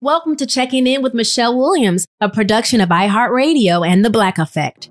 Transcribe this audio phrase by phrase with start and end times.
[0.00, 4.90] Welcome to Checking In with Michelle Williams, a production of iHeartRadio and The Black Effect.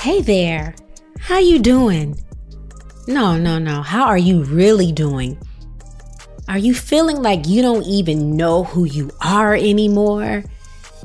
[0.00, 0.74] Hey there.
[1.20, 2.18] How you doing?
[3.06, 3.82] No, no, no.
[3.82, 5.38] How are you really doing?
[6.48, 10.42] Are you feeling like you don't even know who you are anymore?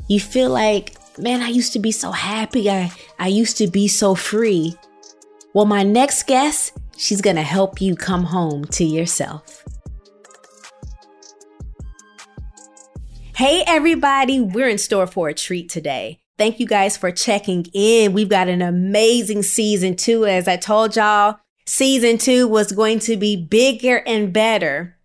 [0.08, 2.70] You feel like, man, I used to be so happy.
[2.70, 4.76] I, I used to be so free.
[5.52, 9.64] Well, my next guest, she's going to help you come home to yourself.
[13.34, 14.40] Hey, everybody.
[14.40, 16.20] We're in store for a treat today.
[16.38, 18.12] Thank you guys for checking in.
[18.12, 20.24] We've got an amazing season two.
[20.24, 24.96] As I told y'all, season two was going to be bigger and better.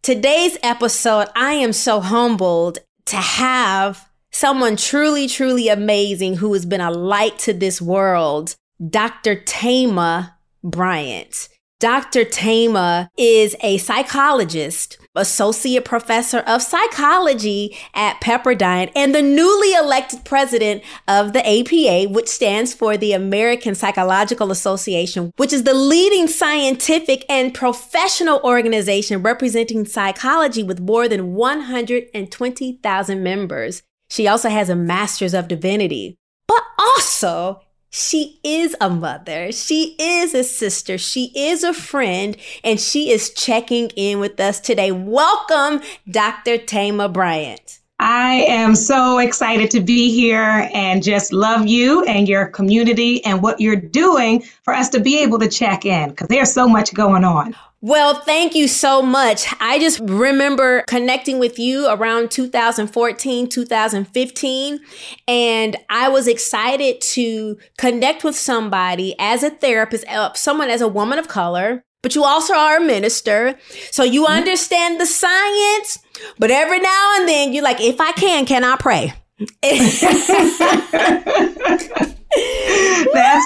[0.00, 4.07] Today's episode, I am so humbled to have
[4.38, 8.54] someone truly, truly amazing who has been a light to this world,
[8.88, 9.42] Dr.
[9.44, 11.48] Thema Bryant.
[11.80, 12.24] Dr.
[12.24, 20.82] Thema is a psychologist, associate professor of psychology at Pepperdine, and the newly elected president
[21.08, 27.24] of the APA, which stands for the American Psychological Association, which is the leading scientific
[27.28, 33.82] and professional organization representing psychology with more than 120,000 members.
[34.10, 37.60] She also has a master's of divinity, but also
[37.90, 39.50] she is a mother.
[39.52, 40.98] She is a sister.
[40.98, 42.36] She is a friend.
[42.62, 44.92] And she is checking in with us today.
[44.92, 45.80] Welcome,
[46.10, 46.58] Dr.
[46.58, 47.80] Thema Bryant.
[48.00, 53.42] I am so excited to be here and just love you and your community and
[53.42, 56.94] what you're doing for us to be able to check in because there's so much
[56.94, 57.56] going on.
[57.80, 59.46] Well, thank you so much.
[59.60, 64.80] I just remember connecting with you around 2014, 2015,
[65.28, 70.88] and I was excited to connect with somebody as a therapist, uh, someone as a
[70.88, 73.56] woman of color, but you also are a minister.
[73.92, 74.38] So you mm-hmm.
[74.38, 76.00] understand the science,
[76.36, 79.12] but every now and then you're like, if I can, can I pray?
[79.38, 80.02] That's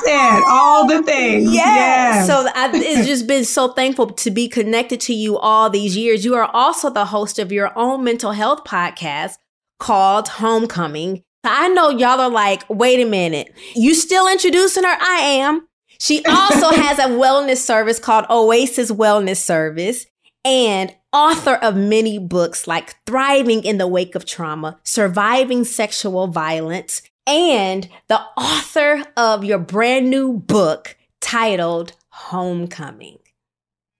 [0.07, 0.45] it.
[0.49, 1.55] All the things.
[1.55, 2.25] Yeah.
[2.25, 6.25] So I, it's just been so thankful to be connected to you all these years.
[6.25, 9.35] You are also the host of your own mental health podcast
[9.79, 11.23] called Homecoming.
[11.45, 13.53] I know y'all are like, wait a minute.
[13.75, 14.97] You still introducing her?
[15.01, 15.67] I am.
[15.99, 20.07] She also has a wellness service called Oasis Wellness Service
[20.45, 27.03] and author of many books like Thriving in the Wake of Trauma, Surviving Sexual Violence,
[27.27, 33.19] and the author of your brand new book titled Homecoming.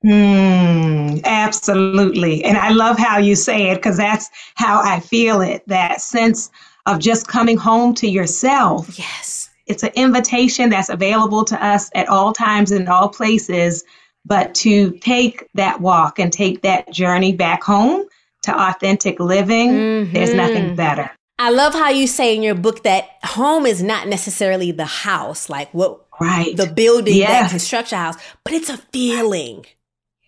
[0.03, 2.45] Hmm, absolutely.
[2.45, 6.51] And I love how you say it because that's how I feel it that sense
[6.87, 8.99] of just coming home to yourself.
[8.99, 9.49] Yes.
[9.67, 13.85] It's an invitation that's available to us at all times and all places,
[14.25, 18.05] but to take that walk and take that journey back home
[18.43, 20.13] to authentic living, mm-hmm.
[20.13, 21.11] there's nothing better.
[21.39, 25.49] I love how you say in your book that home is not necessarily the house,
[25.49, 27.31] like what right the building, yes.
[27.31, 29.67] that construction house, but it's a feeling.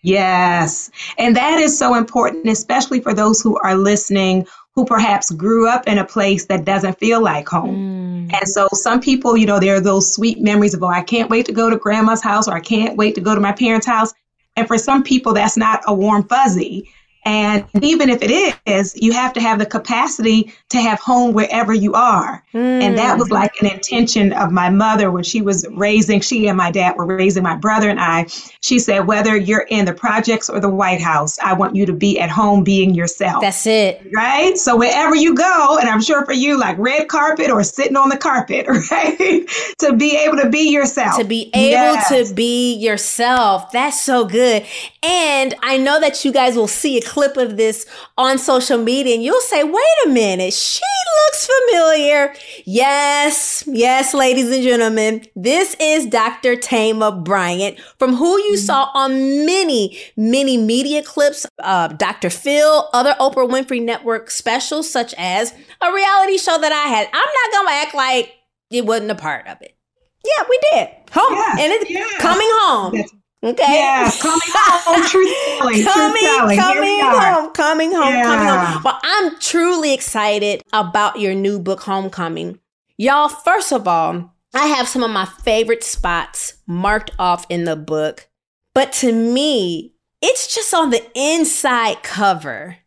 [0.02, 0.90] Yes.
[1.16, 5.86] And that is so important, especially for those who are listening who perhaps grew up
[5.86, 7.76] in a place that doesn't feel like home.
[7.76, 8.13] Mm.
[8.24, 8.34] Mm.
[8.34, 11.30] And so some people, you know, there are those sweet memories of, oh, I can't
[11.30, 13.86] wait to go to grandma's house or I can't wait to go to my parents'
[13.86, 14.12] house.
[14.56, 16.90] And for some people, that's not a warm fuzzy.
[17.24, 21.72] And even if it is, you have to have the capacity to have home wherever
[21.72, 22.44] you are.
[22.52, 22.82] Mm.
[22.82, 26.56] And that was like an intention of my mother when she was raising, she and
[26.56, 28.26] my dad were raising my brother and I.
[28.60, 31.92] She said, whether you're in the projects or the White House, I want you to
[31.92, 33.40] be at home being yourself.
[33.40, 34.06] That's it.
[34.14, 34.56] Right?
[34.58, 38.10] So wherever you go, and I'm sure for you, like red carpet or sitting on
[38.10, 39.48] the carpet, right?
[39.78, 41.18] to be able to be yourself.
[41.18, 42.08] To be able yes.
[42.28, 43.72] to be yourself.
[43.72, 44.66] That's so good.
[45.02, 47.86] And I know that you guys will see a clip of this
[48.18, 50.82] on social media and you'll say, wait a minute, she
[51.26, 52.34] looks familiar.
[52.64, 56.56] Yes, yes, ladies and gentlemen, this is Dr.
[56.56, 58.66] Thema Bryant from who you mm-hmm.
[58.66, 59.12] saw on
[59.46, 62.30] many, many media clips, uh, Dr.
[62.30, 67.08] Phil, other Oprah Winfrey Network specials, such as a reality show that I had.
[67.12, 68.34] I'm not going to act like
[68.70, 69.76] it wasn't a part of it.
[70.24, 70.88] Yeah, we did.
[71.12, 71.32] Home.
[71.32, 72.08] Yeah, and it's yeah.
[72.18, 72.94] coming home.
[72.94, 73.62] That's- Okay.
[73.68, 76.58] Yeah, coming home, truth telling, coming, truth telling.
[76.58, 78.22] coming home, coming home, yeah.
[78.24, 78.82] coming home.
[78.82, 82.58] Well, I'm truly excited about your new book, Homecoming.
[82.96, 87.76] Y'all, first of all, I have some of my favorite spots marked off in the
[87.76, 88.30] book,
[88.74, 89.92] but to me,
[90.22, 92.78] it's just on the inside cover,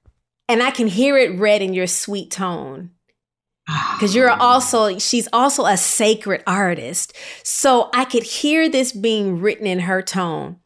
[0.50, 2.90] and I can hear it read in your sweet tone
[3.68, 7.16] because you're also she's also a sacred artist.
[7.44, 10.58] So i could hear this being written in her tone.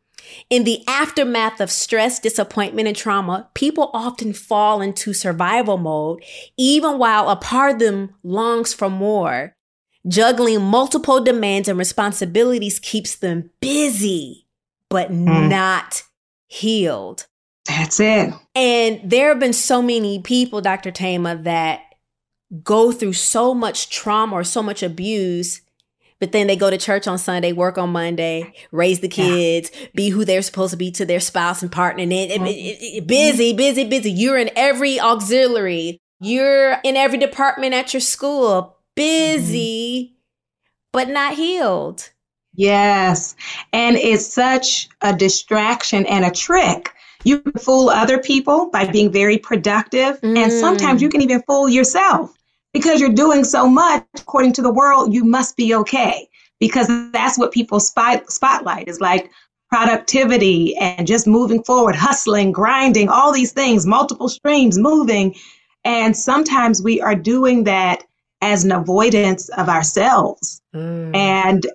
[0.50, 6.24] In the aftermath of stress disappointment and trauma people often fall into survival mode
[6.58, 9.56] even while a part of them longs for more.
[10.08, 14.48] Juggling multiple demands and responsibilities keeps them busy
[14.90, 15.50] but mm.
[15.50, 16.04] not
[16.48, 17.28] healed.
[17.66, 18.34] That's it.
[18.56, 21.82] And there have been so many people dr thema that
[22.64, 25.62] go through so much trauma or so much abuse
[26.22, 29.88] but then they go to church on Sunday, work on Monday, raise the kids, yeah.
[29.96, 32.04] be who they're supposed to be to their spouse and partner.
[32.04, 34.12] And it, it, it, busy, busy, busy.
[34.12, 36.00] You're in every auxiliary.
[36.20, 38.78] You're in every department at your school.
[38.96, 40.14] Busy, mm-hmm.
[40.94, 42.12] but not healed.
[42.54, 43.36] Yes.
[43.74, 46.94] And it's such a distraction and a trick.
[47.24, 50.22] You can fool other people by being very productive.
[50.22, 50.38] Mm.
[50.38, 52.32] And sometimes you can even fool yourself
[52.74, 56.28] because you're doing so much according to the world you must be okay.
[56.60, 59.32] Because that's what people spot, spotlight is like
[59.70, 65.36] productivity and just moving forward hustling grinding all these things multiple streams moving.
[65.84, 68.04] And sometimes we are doing that
[68.42, 70.62] as an avoidance of ourselves.
[70.74, 71.16] Mm.
[71.16, 71.68] and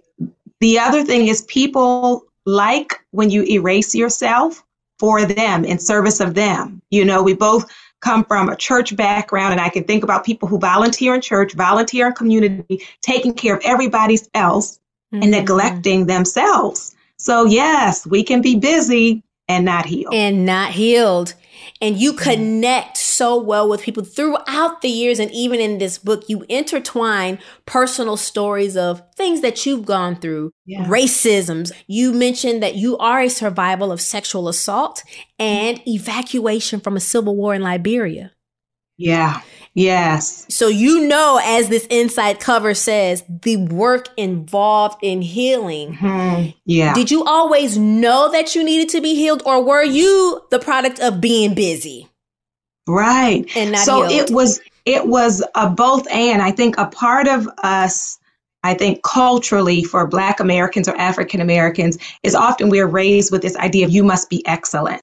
[0.61, 4.65] the other thing is people like when you erase yourself
[4.99, 6.81] for them in service of them.
[6.91, 7.71] You know we both
[8.01, 11.55] come from a church background, and I can think about people who volunteer in church,
[11.55, 14.79] volunteer in community, taking care of everybody else
[15.13, 15.23] mm-hmm.
[15.23, 16.95] and neglecting themselves.
[17.19, 20.15] So, yes, we can be busy and not healed.
[20.15, 21.35] And not healed.
[21.81, 22.23] And you mm-hmm.
[22.23, 25.19] connect so well with people throughout the years.
[25.19, 30.53] And even in this book, you intertwine personal stories of things that you've gone through,
[30.65, 30.85] yeah.
[30.87, 31.73] racisms.
[31.87, 35.43] You mentioned that you are a survival of sexual assault mm-hmm.
[35.43, 38.33] and evacuation from a civil war in Liberia.
[38.99, 39.41] Yeah.
[39.75, 40.47] Yes.
[40.49, 45.95] So you know, as this inside cover says, the work involved in healing.
[45.95, 46.51] Mm-hmm.
[46.65, 46.95] Yeah.
[46.95, 50.99] Did you always know that you needed to be healed, or were you the product
[51.01, 52.09] of being busy?
[52.89, 53.45] Right.
[53.55, 54.31] And not so healed?
[54.31, 56.41] it was it was a both and.
[56.41, 58.19] I think a part of us.
[58.63, 63.57] I think culturally for Black Americans or African Americans is often we're raised with this
[63.57, 65.03] idea of you must be excellent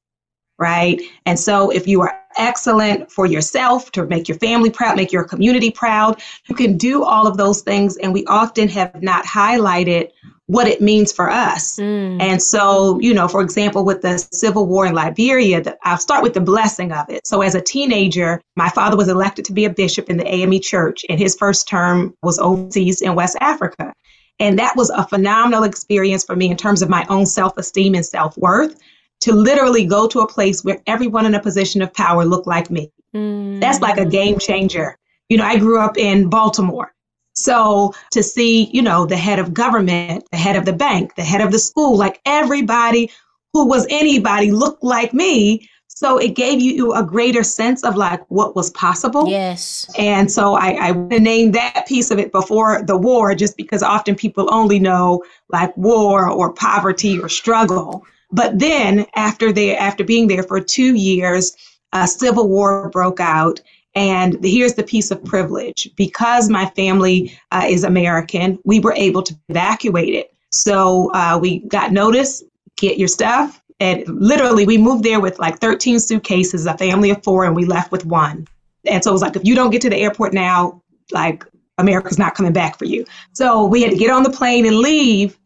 [0.59, 1.01] right?
[1.25, 5.23] And so if you are excellent for yourself, to make your family proud, make your
[5.23, 7.97] community proud, you can do all of those things.
[7.97, 10.09] And we often have not highlighted
[10.47, 11.77] what it means for us.
[11.77, 12.21] Mm.
[12.21, 16.21] And so, you know, for example, with the civil war in Liberia, the, I'll start
[16.21, 17.25] with the blessing of it.
[17.25, 20.59] So, as a teenager, my father was elected to be a bishop in the AME
[20.59, 23.93] church, and his first term was overseas in West Africa.
[24.39, 27.95] And that was a phenomenal experience for me in terms of my own self esteem
[27.95, 28.75] and self worth
[29.23, 32.69] to literally go to a place where everyone in a position of power looked like
[32.69, 32.91] me.
[33.15, 33.61] Mm.
[33.61, 34.97] That's like a game changer.
[35.29, 36.93] You know, I grew up in Baltimore.
[37.33, 41.23] So to see, you know, the head of government, the head of the bank, the
[41.23, 43.11] head of the school, like everybody
[43.53, 45.69] who was anybody looked like me.
[45.87, 49.29] So it gave you a greater sense of like what was possible.
[49.29, 49.89] Yes.
[49.97, 54.15] And so I, I named that piece of it before the war, just because often
[54.15, 58.05] people only know like war or poverty or struggle.
[58.33, 61.55] But then after they after being there for two years,
[61.93, 63.61] a civil war broke out.
[63.95, 65.89] And here's the piece of privilege.
[65.95, 70.33] Because my family uh, is American, we were able to evacuate it.
[70.49, 72.43] So uh, we got notice,
[72.75, 77.23] get your stuff, And literally, we moved there with like 13 suitcases, a family of
[77.23, 78.47] four, and we left with one.
[78.85, 81.45] And so it was like, if you don't get to the airport now, like
[81.77, 83.05] America's not coming back for you.
[83.33, 85.37] So we had to get on the plane and leave.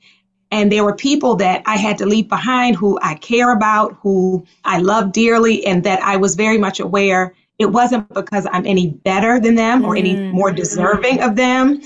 [0.52, 4.46] And there were people that I had to leave behind who I care about, who
[4.64, 8.92] I love dearly, and that I was very much aware it wasn't because I'm any
[8.92, 10.32] better than them or any mm.
[10.32, 11.82] more deserving of them,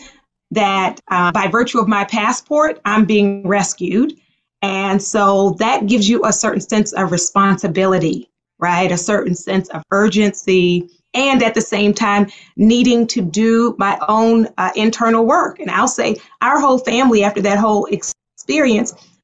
[0.52, 4.14] that uh, by virtue of my passport, I'm being rescued.
[4.62, 8.92] And so that gives you a certain sense of responsibility, right?
[8.92, 10.90] A certain sense of urgency.
[11.14, 12.28] And at the same time,
[12.58, 15.60] needing to do my own uh, internal work.
[15.60, 18.21] And I'll say, our whole family, after that whole experience,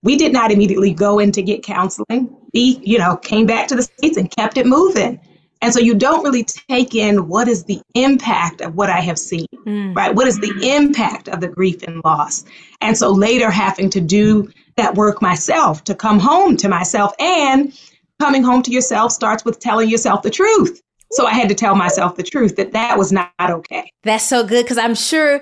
[0.03, 2.35] we did not immediately go in to get counseling.
[2.53, 5.19] We, you know, came back to the States and kept it moving.
[5.61, 9.17] And so you don't really take in what is the impact of what I have
[9.17, 9.95] seen, mm.
[9.95, 10.13] right?
[10.13, 12.45] What is the impact of the grief and loss?
[12.81, 17.13] And so later having to do that work myself, to come home to myself.
[17.19, 17.73] And
[18.19, 20.81] coming home to yourself starts with telling yourself the truth.
[21.11, 23.91] So I had to tell myself the truth that that was not okay.
[24.03, 25.41] That's so good because I'm sure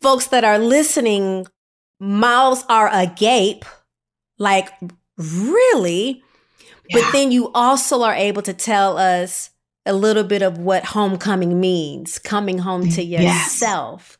[0.00, 1.46] folks that are listening,
[2.00, 3.64] mouths are agape,
[4.38, 4.70] like,
[5.16, 6.22] really?
[6.88, 7.00] Yeah.
[7.00, 9.50] But then you also are able to tell us
[9.84, 14.08] a little bit of what homecoming means, coming home to mm, yourself.
[14.10, 14.18] Yes.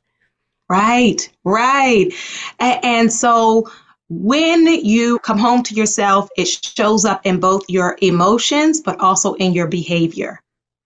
[0.68, 2.12] Right, right.
[2.58, 3.68] And so
[4.08, 9.34] when you come home to yourself, it shows up in both your emotions, but also
[9.34, 10.40] in your behavior,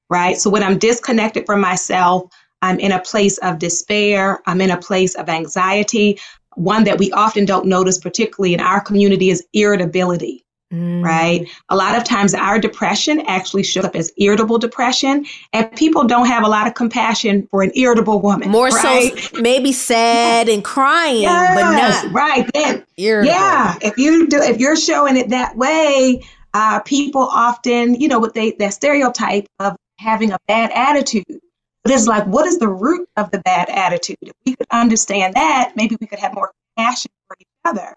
[0.08, 0.36] right?
[0.36, 2.30] So when I'm disconnected from myself,
[2.62, 6.18] I'm in a place of despair, I'm in a place of anxiety.
[6.60, 10.44] One that we often don't notice, particularly in our community, is irritability.
[10.72, 11.02] Mm.
[11.02, 11.48] Right.
[11.68, 16.26] A lot of times our depression actually shows up as irritable depression, and people don't
[16.26, 18.50] have a lot of compassion for an irritable woman.
[18.50, 19.18] More right?
[19.18, 22.48] so, maybe sad and crying, yes, but not right.
[22.52, 23.34] Then, irritable.
[23.34, 26.22] yeah, if you do, if you're showing it that way,
[26.54, 31.40] uh, people often, you know, what they that stereotype of having a bad attitude.
[31.82, 34.18] But it's like, what is the root of the bad attitude?
[34.20, 37.96] If we could understand that, maybe we could have more compassion for each other.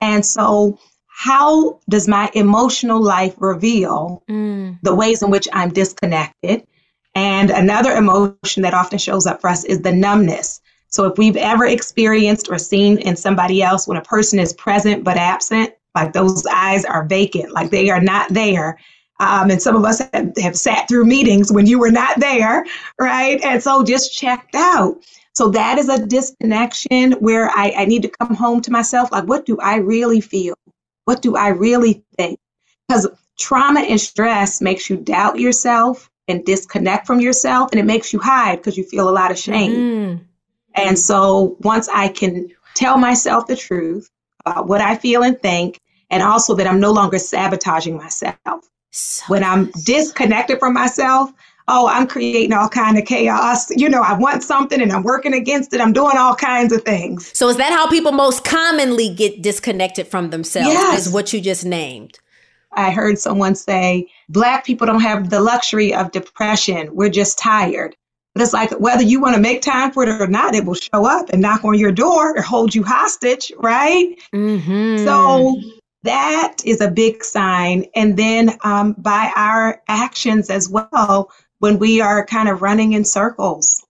[0.00, 4.78] And so how does my emotional life reveal mm.
[4.82, 6.64] the ways in which I'm disconnected?
[7.14, 10.60] And another emotion that often shows up for us is the numbness.
[10.90, 15.02] So if we've ever experienced or seen in somebody else when a person is present
[15.02, 18.78] but absent, like those eyes are vacant, like they are not there.
[19.20, 22.64] Um, and some of us have, have sat through meetings when you were not there,
[23.00, 23.40] right?
[23.42, 25.02] And so just checked out.
[25.32, 29.12] So that is a disconnection where I, I need to come home to myself.
[29.12, 30.54] Like, what do I really feel?
[31.04, 32.38] What do I really think?
[32.88, 33.08] Because
[33.38, 38.18] trauma and stress makes you doubt yourself and disconnect from yourself, and it makes you
[38.18, 39.72] hide because you feel a lot of shame.
[39.72, 40.20] Mm.
[40.74, 44.10] And so once I can tell myself the truth
[44.44, 48.68] about what I feel and think, and also that I'm no longer sabotaging myself.
[48.90, 51.32] So when I'm disconnected from myself,
[51.68, 53.70] oh, I'm creating all kind of chaos.
[53.70, 55.80] You know, I want something and I'm working against it.
[55.80, 57.30] I'm doing all kinds of things.
[57.36, 60.68] So is that how people most commonly get disconnected from themselves?
[60.68, 61.06] Yes.
[61.06, 62.18] Is what you just named.
[62.72, 66.94] I heard someone say, Black people don't have the luxury of depression.
[66.94, 67.96] We're just tired.
[68.34, 70.74] But it's like whether you want to make time for it or not, it will
[70.74, 74.16] show up and knock on your door or hold you hostage, right?
[74.32, 75.04] Mm-hmm.
[75.04, 75.60] So
[76.08, 77.84] that is a big sign.
[77.94, 83.04] And then um, by our actions as well, when we are kind of running in
[83.04, 83.84] circles.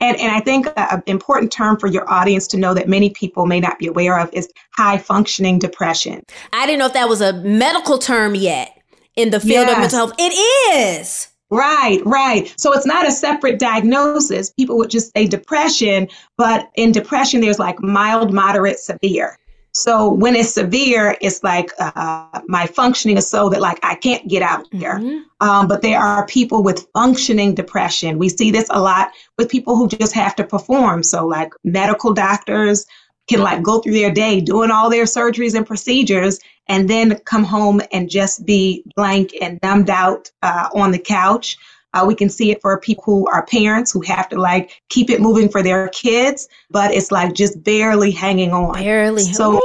[0.00, 3.46] And, and I think an important term for your audience to know that many people
[3.46, 6.22] may not be aware of is high functioning depression.
[6.52, 8.76] I didn't know if that was a medical term yet
[9.14, 9.72] in the field yes.
[9.72, 10.14] of mental health.
[10.18, 10.32] It
[10.74, 11.28] is.
[11.50, 12.52] Right, right.
[12.58, 14.50] So it's not a separate diagnosis.
[14.50, 19.38] People would just say depression, but in depression, there's like mild, moderate, severe.
[19.76, 24.26] So when it's severe, it's like uh, my functioning is so that like I can't
[24.26, 24.98] get out there.
[24.98, 25.46] Mm-hmm.
[25.46, 28.16] Um, but there are people with functioning depression.
[28.16, 31.02] We see this a lot with people who just have to perform.
[31.02, 32.86] So like medical doctors
[33.28, 37.44] can like go through their day doing all their surgeries and procedures and then come
[37.44, 41.58] home and just be blank and numbed out uh, on the couch.
[41.94, 45.08] Uh, we can see it for people who are parents who have to like keep
[45.08, 48.74] it moving for their kids, but it's like just barely hanging on.
[48.74, 49.22] Barely.
[49.22, 49.60] So,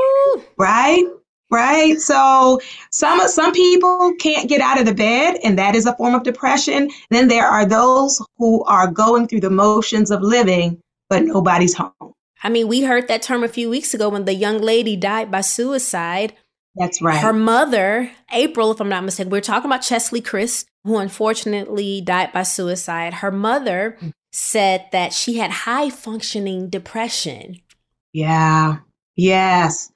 [0.58, 1.04] right?
[1.50, 2.00] Right.
[2.00, 2.62] So
[2.92, 6.24] some some people can't get out of the bed, and that is a form of
[6.24, 6.90] depression.
[7.10, 12.14] Then there are those who are going through the motions of living, but nobody's home.
[12.44, 15.30] I mean, we heard that term a few weeks ago when the young lady died
[15.30, 16.34] by suicide.
[16.76, 17.20] That's right.
[17.20, 22.02] Her mother, April, if I'm not mistaken, we are talking about Cheslie Kryst, who unfortunately
[22.02, 23.16] died by suicide.
[23.16, 23.98] Her mother
[24.32, 27.60] said that she had high functioning depression.
[28.14, 28.78] Yeah.
[29.16, 29.92] Yes.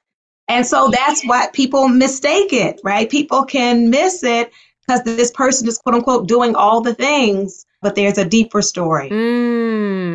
[0.48, 3.10] And so that's what people mistake it, right?
[3.10, 4.52] People can miss it
[4.86, 9.10] because this person is quote unquote doing all the things, but there's a deeper story.
[9.10, 10.15] Mm.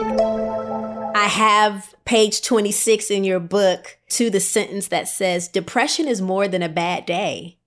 [0.00, 6.48] I have page 26 in your book to the sentence that says depression is more
[6.48, 7.58] than a bad day.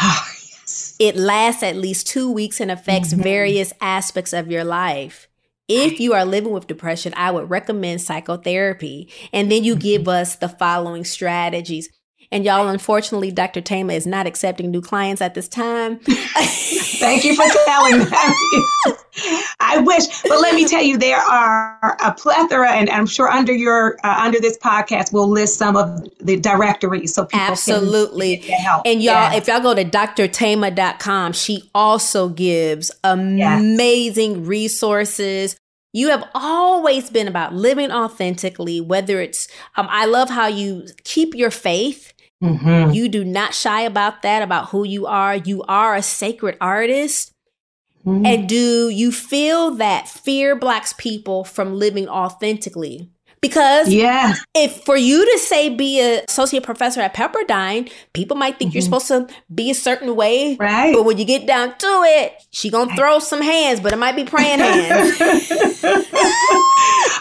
[0.00, 0.96] Oh, yes.
[0.98, 3.22] It lasts at least two weeks and affects mm-hmm.
[3.22, 5.28] various aspects of your life.
[5.66, 9.10] If you are living with depression, I would recommend psychotherapy.
[9.32, 9.80] And then you mm-hmm.
[9.80, 11.88] give us the following strategies.
[12.30, 13.60] And y'all, unfortunately, Dr.
[13.60, 15.98] Thema is not accepting new clients at this time.
[16.04, 18.06] Thank you for telling me.
[19.60, 23.52] I wish, but let me tell you, there are a plethora, and I'm sure under
[23.52, 28.60] your uh, under this podcast, we'll list some of the directories so people absolutely can
[28.60, 28.82] help.
[28.86, 29.34] And y'all, yeah.
[29.34, 34.46] if y'all go to drthema.com, she also gives amazing yes.
[34.46, 35.56] resources
[35.94, 41.36] you have always been about living authentically, whether it's, um, I love how you keep
[41.36, 42.12] your faith
[42.44, 42.92] Mm-hmm.
[42.92, 45.34] You do not shy about that, about who you are.
[45.34, 47.32] You are a sacred artist.
[48.04, 48.26] Mm-hmm.
[48.26, 53.08] And do you feel that fear blocks people from living authentically?
[53.44, 54.36] Because yeah.
[54.54, 58.76] if for you to say be a associate professor at Pepperdine, people might think mm-hmm.
[58.76, 60.56] you're supposed to be a certain way.
[60.56, 60.94] Right.
[60.94, 64.16] But when you get down to it, she gonna throw some hands, but it might
[64.16, 65.20] be praying hands.
[65.20, 65.28] uh,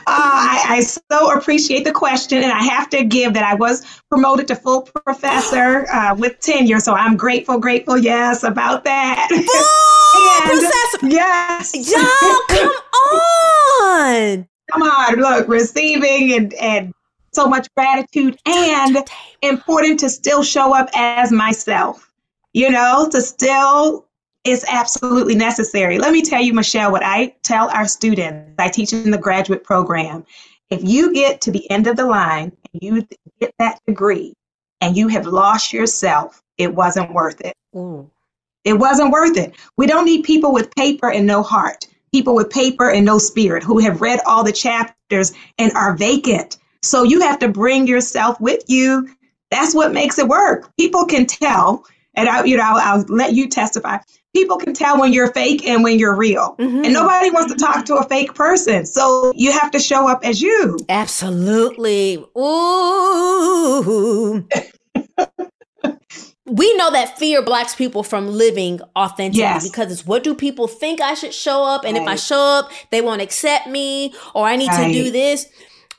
[0.07, 4.47] I, I, so appreciate the question, and I have to give that I was promoted
[4.47, 9.27] to full professor uh, with tenure, so I'm grateful, grateful, yes, about that.
[10.13, 11.07] Full professor.
[11.07, 11.91] Yes.
[11.91, 12.71] Y'all, come
[14.45, 16.93] on come on, look, receiving and, and
[17.33, 18.97] so much gratitude and
[19.41, 22.11] important to still show up as myself,
[22.53, 24.05] you know, to still
[24.43, 25.97] is absolutely necessary.
[25.97, 29.63] Let me tell you, Michelle, what I tell our students, I teach in the graduate
[29.63, 30.25] program.
[30.69, 33.07] If you get to the end of the line and you
[33.39, 34.33] get that degree
[34.81, 37.53] and you have lost yourself, it wasn't worth it.
[37.73, 38.09] Mm.
[38.65, 39.55] It wasn't worth it.
[39.77, 43.63] We don't need people with paper and no heart people with paper and no spirit
[43.63, 46.57] who have read all the chapters and are vacant.
[46.83, 49.09] So you have to bring yourself with you.
[49.49, 50.69] That's what makes it work.
[50.77, 53.97] People can tell, and I, you know, I'll, I'll let you testify.
[54.35, 56.55] People can tell when you're fake and when you're real.
[56.59, 56.85] Mm-hmm.
[56.85, 58.85] And nobody wants to talk to a fake person.
[58.85, 60.77] So you have to show up as you.
[60.89, 62.23] Absolutely.
[62.37, 64.47] Ooh.
[66.45, 69.69] we know that fear blocks people from living authentically yes.
[69.69, 71.85] because it's what do people think I should show up?
[71.85, 72.03] And right.
[72.03, 74.87] if I show up, they won't accept me or I need right.
[74.87, 75.49] to do this.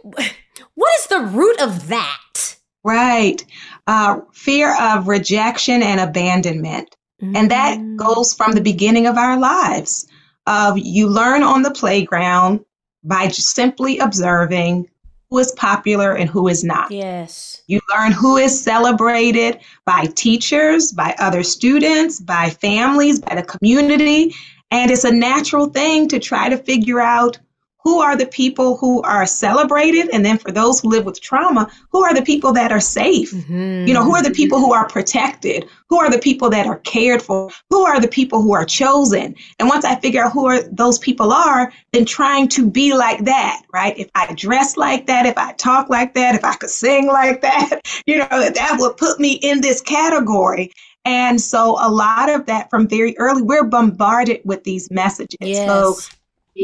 [0.02, 2.56] What is the root of that?
[2.82, 3.44] Right.
[3.86, 6.94] Uh, fear of rejection and abandonment.
[7.22, 7.36] Mm-hmm.
[7.36, 7.96] And that mm.
[7.96, 10.06] goes from the beginning of our lives.
[10.46, 12.60] Of you learn on the playground
[13.02, 14.90] by simply observing
[15.30, 16.90] who is popular and who is not.
[16.90, 17.62] Yes.
[17.66, 24.34] You learn who is celebrated by teachers, by other students, by families, by the community.
[24.70, 27.38] And it's a natural thing to try to figure out
[27.84, 30.08] who are the people who are celebrated?
[30.12, 33.30] And then for those who live with trauma, who are the people that are safe?
[33.30, 33.86] Mm-hmm.
[33.86, 35.68] You know, who are the people who are protected?
[35.90, 37.50] Who are the people that are cared for?
[37.68, 39.34] Who are the people who are chosen?
[39.58, 43.26] And once I figure out who are those people are, then trying to be like
[43.26, 43.96] that, right?
[43.98, 47.42] If I dress like that, if I talk like that, if I could sing like
[47.42, 50.72] that, you know, that would put me in this category.
[51.04, 55.36] And so a lot of that from very early, we're bombarded with these messages.
[55.40, 55.68] Yes.
[55.68, 55.96] So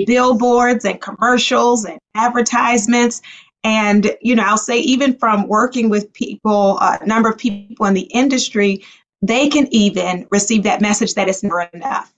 [0.07, 3.23] billboards and commercials and advertisements.
[3.63, 7.87] And, you know, I'll say even from working with people, a uh, number of people
[7.87, 8.85] in the industry,
[9.23, 12.13] they can even receive that message that it's never enough.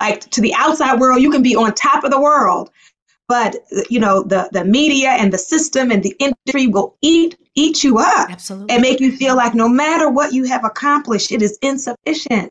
[0.00, 2.70] Like to the outside world, you can be on top of the world,
[3.28, 3.56] but
[3.90, 7.98] you know the the media and the system and the industry will eat eat you
[7.98, 8.72] up Absolutely.
[8.72, 12.50] and make you feel like no matter what you have accomplished, it is insufficient.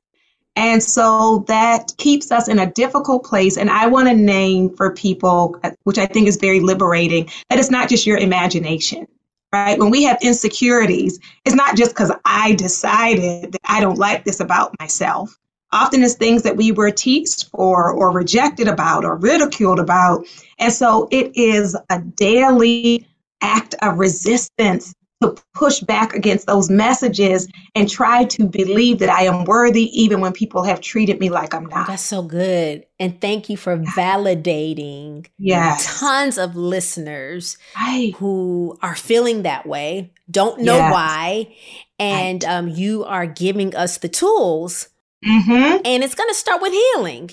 [0.57, 3.57] And so that keeps us in a difficult place.
[3.57, 7.69] And I want to name for people, which I think is very liberating, that it's
[7.69, 9.07] not just your imagination,
[9.53, 9.77] right?
[9.77, 14.39] When we have insecurities, it's not just because I decided that I don't like this
[14.39, 15.37] about myself.
[15.71, 20.25] Often it's things that we were teased for or rejected about or ridiculed about.
[20.57, 23.07] And so it is a daily
[23.41, 29.23] act of resistance to push back against those messages and try to believe that I
[29.23, 31.87] am worthy even when people have treated me like I'm not.
[31.87, 32.85] That's so good.
[32.99, 35.99] And thank you for validating yes.
[35.99, 38.13] tons of listeners right.
[38.17, 40.93] who are feeling that way, don't know yes.
[40.93, 41.55] why.
[41.97, 42.53] And right.
[42.53, 44.89] um, you are giving us the tools.
[45.25, 45.81] Mm-hmm.
[45.83, 47.31] And it's going to start with healing.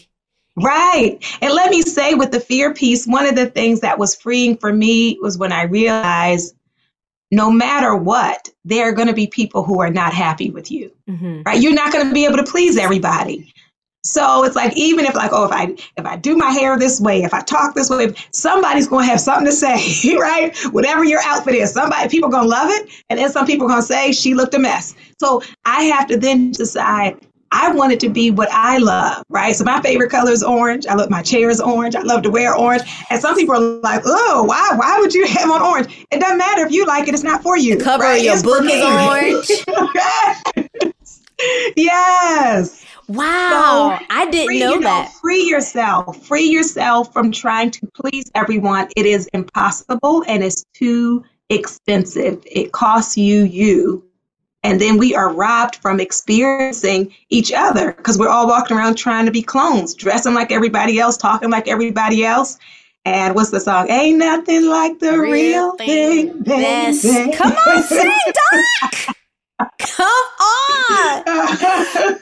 [0.56, 1.18] Right.
[1.42, 4.56] And let me say with the fear piece, one of the things that was freeing
[4.56, 6.54] for me was when I realized
[7.34, 10.92] no matter what, there are going to be people who are not happy with you,
[11.08, 11.42] mm-hmm.
[11.42, 11.60] right?
[11.60, 13.52] You're not going to be able to please everybody.
[14.04, 17.00] So it's like even if like oh if I if I do my hair this
[17.00, 21.04] way if I talk this way somebody's going to have something to say right whatever
[21.04, 23.70] your outfit is somebody people are going to love it and then some people are
[23.70, 27.18] going to say she looked a mess so I have to then decide
[27.54, 29.54] I want it to be what I love, right?
[29.54, 30.86] So my favorite color is orange.
[30.86, 31.94] I love my chair is orange.
[31.94, 32.82] I love to wear orange.
[33.10, 34.72] And some people are like, oh, why?
[34.74, 36.06] Why would you have on orange?
[36.10, 37.14] It doesn't matter if you like it.
[37.14, 37.78] It's not for you.
[37.78, 38.18] The cover right?
[38.18, 38.82] of your it's book is
[40.58, 41.74] orange.
[41.76, 42.84] yes.
[43.06, 43.98] Wow.
[44.00, 45.12] So I didn't free, know, you know that.
[45.20, 46.26] Free yourself.
[46.26, 48.88] Free yourself from trying to please everyone.
[48.96, 52.42] It is impossible and it's too expensive.
[52.46, 54.04] It costs you you
[54.64, 59.26] and then we are robbed from experiencing each other because we're all walking around trying
[59.26, 62.58] to be clones, dressing like everybody else, talking like everybody else.
[63.04, 63.90] And what's the song?
[63.90, 67.32] Ain't nothing like the real, real thing, thing.
[67.32, 68.18] Come on, sing,
[68.82, 69.16] Doc.
[69.58, 71.22] Come on.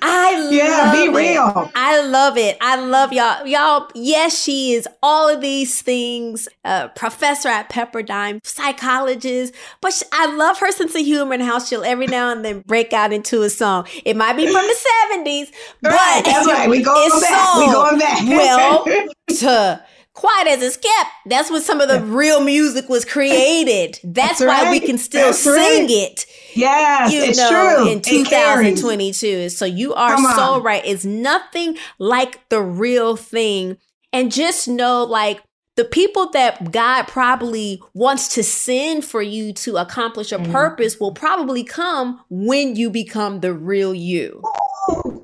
[0.02, 1.14] I love yeah, be it.
[1.14, 1.70] real.
[1.74, 2.58] I love it.
[2.60, 3.46] I love y'all.
[3.46, 6.46] Y'all, yes, she is all of these things.
[6.64, 11.58] Uh, professor at Pepperdine, psychologist, but she, I love her sense of humor and how
[11.58, 13.86] she'll every now and then break out into a song.
[14.04, 16.68] It might be from the 70s, but right, that's right.
[16.68, 17.56] We going back.
[17.56, 18.28] We going back.
[18.28, 18.84] well,
[19.38, 19.84] to
[20.14, 21.10] quiet as it's kept.
[21.26, 23.98] That's when some of the real music was created.
[24.04, 24.70] That's, That's why right.
[24.70, 25.90] we can still That's sing right.
[25.90, 26.26] it.
[26.54, 27.88] Yes, you it's know, true.
[27.90, 29.48] In 2022.
[29.48, 30.82] So you are so right.
[30.84, 33.78] It's nothing like the real thing.
[34.12, 35.42] And just know, like,
[35.76, 40.52] the people that God probably wants to send for you to accomplish a mm.
[40.52, 44.42] purpose will probably come when you become the real you.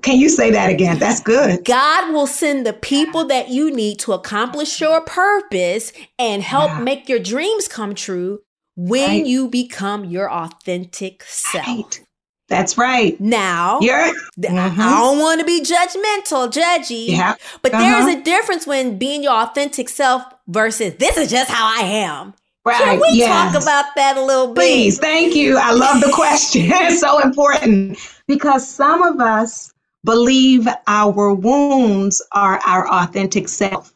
[0.03, 0.99] Can you say that again?
[0.99, 1.65] That's good.
[1.65, 6.81] God will send the people that you need to accomplish your purpose and help yeah.
[6.81, 8.41] make your dreams come true
[8.77, 9.27] when right.
[9.27, 11.67] you become your authentic self.
[11.67, 12.01] Right.
[12.49, 13.21] That's right.
[13.21, 14.81] Now, You're, mm-hmm.
[14.81, 17.09] I don't want to be judgmental, judgy.
[17.09, 17.35] Yeah.
[17.61, 17.83] But uh-huh.
[17.83, 22.33] there's a difference when being your authentic self versus this is just how I am.
[22.65, 22.79] Right.
[22.79, 23.53] Can we yes.
[23.53, 24.63] talk about that a little bit?
[24.63, 24.99] Please.
[24.99, 25.59] Thank you.
[25.59, 26.63] I love the question.
[26.69, 33.93] it's so important because some of us believe our wounds are our authentic self.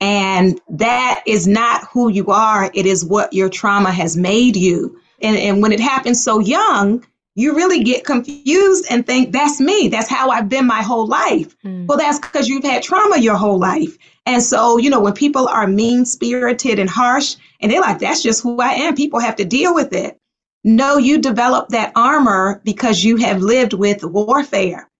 [0.00, 2.70] And that is not who you are.
[2.72, 4.98] It is what your trauma has made you.
[5.20, 9.88] And, and when it happens so young, you really get confused and think that's me.
[9.88, 11.56] That's how I've been my whole life.
[11.62, 11.86] Mm.
[11.86, 13.96] Well, that's because you've had trauma your whole life.
[14.24, 18.22] And so, you know, when people are mean spirited and harsh, and they're like, that's
[18.22, 20.18] just who I am, people have to deal with it.
[20.66, 24.90] No, you develop that armor because you have lived with warfare.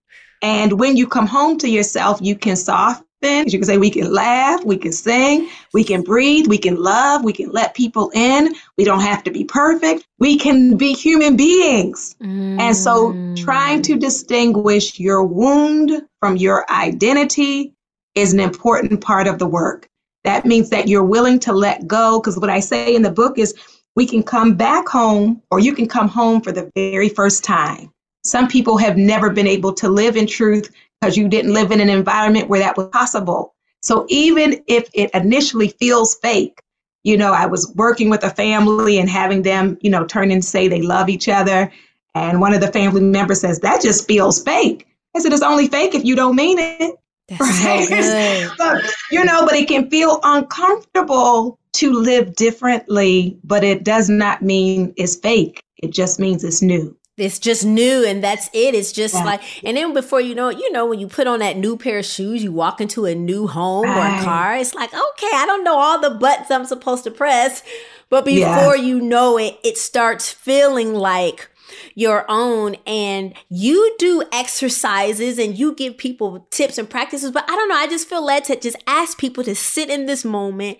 [0.40, 3.02] And when you come home to yourself, you can soften.
[3.20, 7.24] You can say, we can laugh, we can sing, we can breathe, we can love,
[7.24, 8.54] we can let people in.
[8.78, 10.06] We don't have to be perfect.
[10.20, 12.14] We can be human beings.
[12.22, 12.60] Mm.
[12.60, 17.74] And so, trying to distinguish your wound from your identity
[18.14, 19.88] is an important part of the work.
[20.22, 22.20] That means that you're willing to let go.
[22.20, 23.54] Because what I say in the book is
[23.96, 27.90] we can come back home or you can come home for the very first time.
[28.22, 31.80] Some people have never been able to live in truth because you didn't live in
[31.80, 33.54] an environment where that was possible.
[33.82, 36.60] So even if it initially feels fake,
[37.04, 40.44] you know, I was working with a family and having them, you know, turn and
[40.44, 41.72] say they love each other.
[42.14, 44.86] And one of the family members says, that just feels fake.
[45.14, 46.96] I said, it's only fake if you don't mean it.
[47.28, 47.86] That's right?
[47.86, 54.08] so but, you know, but it can feel uncomfortable to live differently, but it does
[54.08, 55.62] not mean it's fake.
[55.78, 59.24] It just means it's new it's just new and that's it it's just yeah.
[59.24, 61.76] like and then before you know it you know when you put on that new
[61.76, 64.18] pair of shoes you walk into a new home right.
[64.18, 67.10] or a car it's like okay i don't know all the buttons i'm supposed to
[67.10, 67.62] press
[68.10, 68.82] but before yeah.
[68.82, 71.50] you know it it starts feeling like
[71.94, 77.54] your own and you do exercises and you give people tips and practices but i
[77.54, 80.76] don't know i just feel led to just ask people to sit in this moment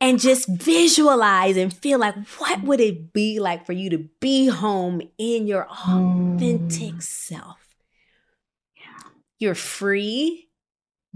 [0.00, 4.46] and just visualize and feel like what would it be like for you to be
[4.46, 7.02] home in your authentic mm.
[7.02, 7.58] self
[8.76, 9.10] yeah.
[9.38, 10.48] you're free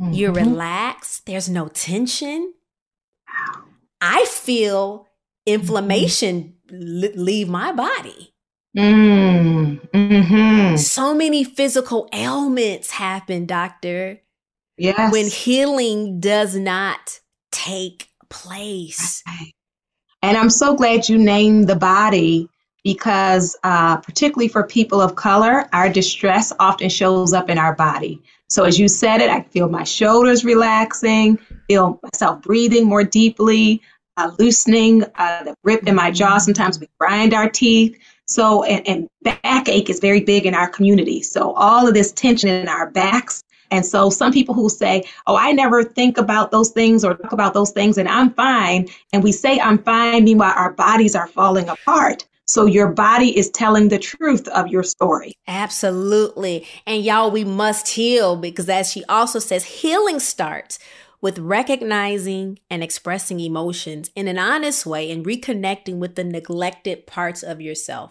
[0.01, 0.13] mm-hmm.
[0.13, 2.53] you're relaxed there's no tension
[4.01, 5.07] i feel
[5.47, 7.21] inflammation mm-hmm.
[7.21, 8.35] leave my body
[8.77, 9.77] mm-hmm.
[10.77, 14.21] so many physical ailments happen doctor
[14.77, 19.23] yes when healing does not take place.
[20.23, 22.49] And I'm so glad you named the body
[22.85, 28.21] because, uh, particularly for people of color, our distress often shows up in our body.
[28.49, 33.83] So, as you said it, I feel my shoulders relaxing, feel myself breathing more deeply,
[34.17, 36.33] uh, loosening uh, the grip in my jaw.
[36.33, 36.39] Mm-hmm.
[36.41, 37.99] Sometimes we grind our teeth.
[38.27, 41.23] So, and, and backache is very big in our community.
[41.23, 43.43] So, all of this tension in our backs
[43.73, 47.33] and so some people who say, Oh, I never think about those things or talk
[47.33, 48.89] about those things and I'm fine.
[49.13, 50.25] And we say, I'm fine.
[50.25, 52.27] Meanwhile, our bodies are falling apart.
[52.47, 55.33] So your body is telling the truth of your story.
[55.49, 56.67] Absolutely.
[56.87, 60.79] And y'all, we must heal because as she also says, healing starts
[61.23, 67.43] with recognizing and expressing emotions in an honest way and reconnecting with the neglected parts
[67.43, 68.11] of yourself.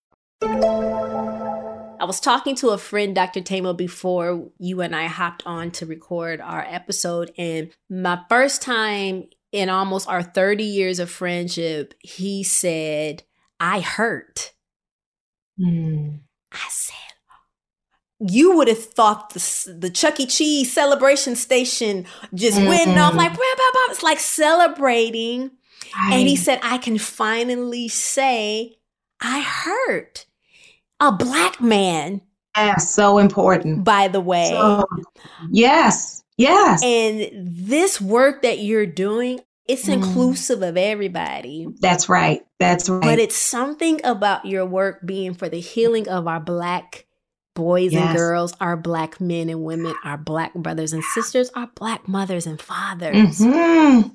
[0.43, 3.41] I was talking to a friend, Dr.
[3.41, 7.31] Thema, before you and I hopped on to record our episode.
[7.37, 13.23] And my first time in almost our 30 years of friendship, he said,
[13.59, 14.53] I hurt.
[15.59, 16.21] Mm.
[16.51, 16.95] I said,
[18.19, 20.25] you would have thought the, the Chuck E.
[20.25, 22.67] Cheese celebration station just mm-hmm.
[22.67, 23.33] went off like,
[23.89, 25.51] it's like celebrating.
[26.05, 28.77] And he said, I can finally say,
[29.19, 30.25] I hurt
[31.01, 32.21] a black man.
[32.55, 33.83] Yes, so important.
[33.83, 34.49] By the way.
[34.49, 34.85] So,
[35.49, 36.83] yes, yes.
[36.83, 39.93] And this work that you're doing, it's mm.
[39.93, 41.67] inclusive of everybody.
[41.79, 42.45] That's right.
[42.59, 43.01] That's right.
[43.01, 47.05] But it's something about your work being for the healing of our black
[47.55, 48.05] boys yes.
[48.05, 52.45] and girls, our black men and women, our black brothers and sisters, our black mothers
[52.45, 53.39] and fathers.
[53.39, 54.09] Mm-hmm.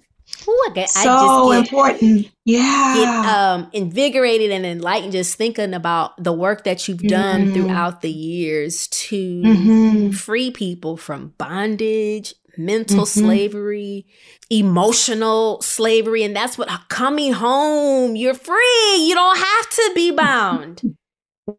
[0.49, 2.31] Ooh, so I get, important.
[2.45, 2.95] Yeah.
[2.97, 7.55] Get um, invigorated and enlightened just thinking about the work that you've done mm-hmm.
[7.55, 10.11] throughout the years to mm-hmm.
[10.11, 13.21] free people from bondage, mental mm-hmm.
[13.21, 14.07] slavery,
[14.51, 16.23] emotional slavery.
[16.23, 18.97] And that's what coming home, you're free.
[18.97, 20.83] You don't have to be bound.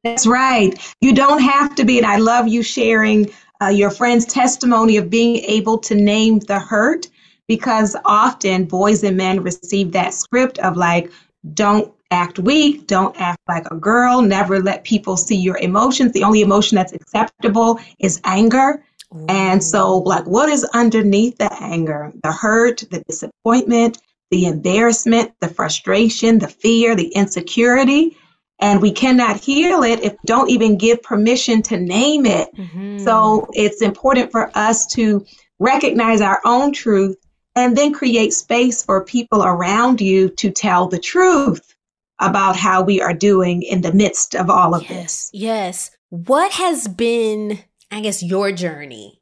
[0.04, 0.78] That's right.
[1.00, 1.98] You don't have to be.
[1.98, 6.60] And I love you sharing uh, your friend's testimony of being able to name the
[6.60, 7.08] hurt
[7.48, 11.12] because often boys and men receive that script of like,
[11.54, 16.12] don't act weak, don't act like a girl, never let people see your emotions.
[16.14, 18.84] The only emotion that's acceptable is anger.
[19.14, 19.26] Ooh.
[19.30, 22.12] And so, like, what is underneath the anger?
[22.24, 24.00] The hurt, the disappointment,
[24.32, 28.18] the embarrassment, the frustration, the fear, the insecurity.
[28.60, 32.50] And we cannot heal it if we don't even give permission to name it.
[32.56, 33.00] Mm-hmm.
[33.00, 35.26] So, it's important for us to
[35.60, 37.18] recognize our own truth
[37.58, 41.76] and then create space for people around you to tell the truth
[42.20, 45.30] about how we are doing in the midst of all of yes, this.
[45.34, 45.92] Yes.
[46.10, 47.60] What has been,
[47.92, 49.22] I guess, your journey?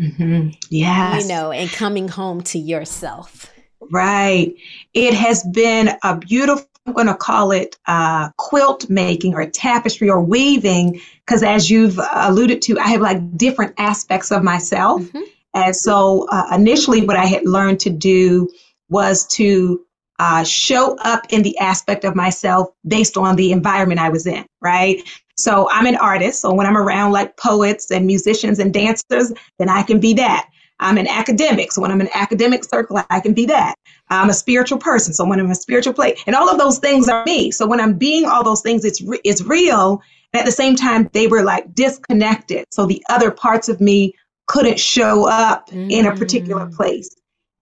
[0.00, 0.50] Mm-hmm.
[0.68, 1.22] Yes.
[1.22, 3.52] You know, and coming home to yourself.
[3.90, 4.54] Right.
[4.94, 10.08] It has been a beautiful, I'm going to call it uh, quilt making or tapestry
[10.08, 15.02] or weaving, because as you've alluded to, I have like different aspects of myself.
[15.02, 15.20] Mm-hmm.
[15.54, 18.48] And so uh, initially, what I had learned to do
[18.88, 19.84] was to
[20.18, 24.44] uh, show up in the aspect of myself based on the environment I was in,
[24.60, 25.02] right?
[25.36, 26.42] So I'm an artist.
[26.42, 30.48] So when I'm around like poets and musicians and dancers, then I can be that.
[30.78, 31.72] I'm an academic.
[31.72, 33.74] So when I'm in an academic circle, I can be that.
[34.10, 35.14] I'm a spiritual person.
[35.14, 37.50] So when I'm a spiritual place, and all of those things are me.
[37.50, 40.02] So when I'm being all those things, it's, re- it's real.
[40.32, 42.66] And at the same time, they were like disconnected.
[42.70, 44.14] So the other parts of me
[44.50, 45.88] couldn't show up mm.
[45.92, 46.74] in a particular mm.
[46.74, 47.08] place.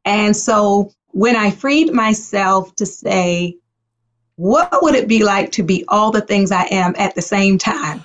[0.06, 3.58] And so when I freed myself to say,
[4.36, 7.58] what would it be like to be all the things I am at the same
[7.58, 8.02] time?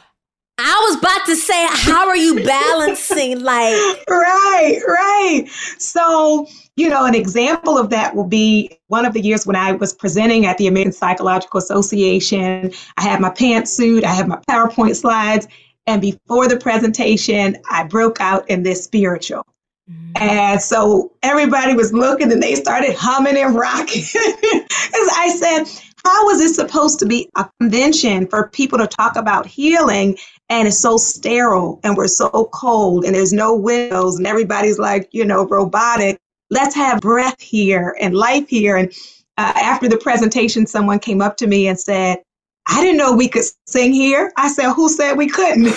[0.57, 5.45] I was about to say, how are you balancing like Right, right.
[5.77, 9.71] So, you know, an example of that will be one of the years when I
[9.71, 12.73] was presenting at the American Psychological Association.
[12.97, 15.47] I had my pantsuit, I had my PowerPoint slides,
[15.85, 19.45] and before the presentation, I broke out in this spiritual.
[20.15, 24.01] And so everybody was looking and they started humming and rocking.
[24.15, 29.15] As I said, how was this supposed to be a convention for people to talk
[29.15, 30.17] about healing
[30.49, 35.09] and it's so sterile and we're so cold and there's no windows and everybody's like,
[35.11, 36.17] you know, robotic.
[36.49, 38.77] Let's have breath here and life here.
[38.77, 38.91] And
[39.37, 42.21] uh, after the presentation, someone came up to me and said,
[42.67, 44.31] I didn't know we could sing here.
[44.37, 45.75] I said, Who said we couldn't?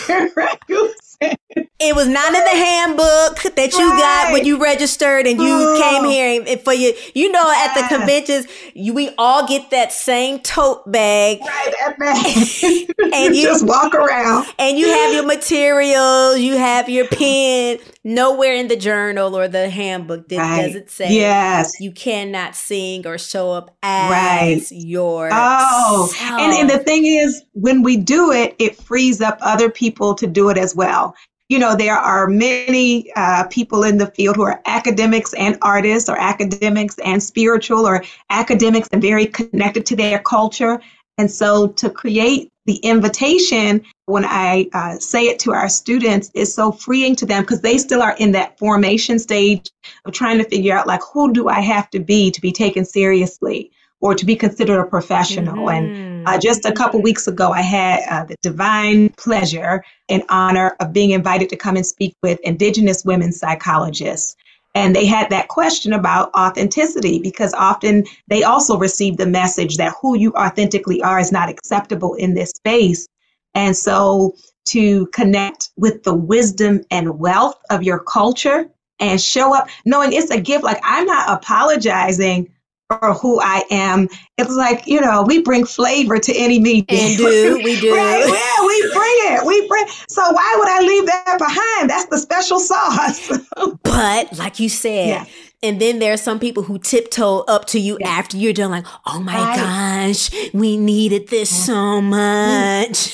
[1.78, 4.26] It was not in the handbook that you right.
[4.26, 5.78] got when you registered and you oh.
[5.78, 6.94] came here and for you.
[7.14, 11.40] You know, at the conventions, you, we all get that same tote bag.
[11.40, 12.94] Right, that bag.
[13.12, 14.46] and you just walk around.
[14.58, 17.78] And you have your materials, you have your pen.
[18.04, 20.66] Nowhere in the journal or the handbook did, right.
[20.66, 21.80] does it say yes.
[21.80, 24.66] you cannot sing or show up as right.
[24.70, 25.28] your.
[25.32, 30.14] Oh, and, and the thing is, when we do it, it frees up other people
[30.14, 31.14] to do it as well
[31.48, 36.09] you know, there are many uh, people in the field who are academics and artists,
[36.09, 40.80] or academics and spiritual, or academics and very connected to their culture.
[41.18, 46.52] And so to create the invitation, when I uh, say it to our students, is
[46.52, 49.70] so freeing to them because they still are in that formation stage
[50.04, 52.85] of trying to figure out, like, who do I have to be to be taken
[52.85, 53.70] seriously?
[54.00, 55.66] Or to be considered a professional.
[55.66, 55.87] Mm-hmm.
[55.87, 56.42] And uh, mm.
[56.42, 61.11] just a couple weeks ago, I had uh, the divine pleasure and honor of being
[61.11, 64.37] invited to come and speak with Indigenous women psychologists.
[64.74, 69.94] And they had that question about authenticity because often they also receive the message that
[70.02, 73.09] who you authentically are is not acceptable in this space.
[73.54, 74.35] And so
[74.66, 78.68] to connect with the wisdom and wealth of your culture
[79.00, 82.52] and show up knowing it's a gift, like I'm not apologizing
[82.90, 84.09] or who I am.
[84.38, 86.99] It's like, you know, we bring flavor to any meeting.
[86.99, 87.94] And do, we do.
[87.94, 88.25] Right?
[88.27, 89.46] Yeah, we bring it.
[89.46, 91.90] We bring so why would I leave that behind?
[91.90, 93.31] That's the special sauce.
[93.83, 95.25] but like you said, yeah.
[95.62, 98.09] And then there are some people who tiptoe up to you yeah.
[98.09, 99.57] after you're done, like, oh my right.
[99.57, 103.11] gosh, we needed this so much.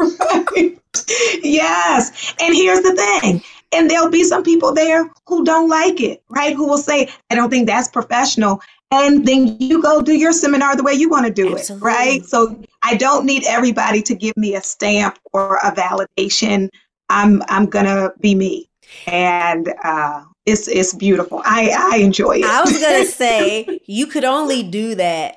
[1.42, 2.34] yes.
[2.40, 6.54] And here's the thing and there'll be some people there who don't like it, right?
[6.54, 8.60] Who will say, I don't think that's professional
[8.92, 11.90] and then you go do your seminar the way you want to do Absolutely.
[11.90, 12.24] it, right?
[12.24, 16.68] So I don't need everybody to give me a stamp or a validation.
[17.08, 18.68] I'm I'm gonna be me,
[19.06, 21.40] and uh, it's it's beautiful.
[21.44, 22.44] I I enjoy it.
[22.44, 25.36] I was gonna say you could only do that